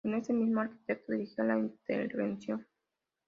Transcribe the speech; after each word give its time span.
Este 0.03 0.33
mismo 0.33 0.61
arquitecto 0.61 1.11
dirige 1.11 1.43
la 1.43 1.59
intervención. 1.59 2.65